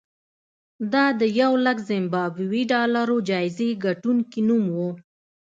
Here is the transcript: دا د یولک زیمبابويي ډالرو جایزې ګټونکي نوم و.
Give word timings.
دا 0.93 1.05
د 1.19 1.21
یولک 1.39 1.77
زیمبابويي 1.89 2.63
ډالرو 2.71 3.17
جایزې 3.29 3.69
ګټونکي 3.85 4.41
نوم 4.49 4.65
و. 4.75 4.77